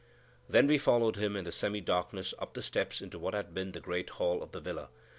[0.49, 3.71] Then we followed him in the semi darkness up the steps into what had been
[3.73, 4.89] the great hall of the villa.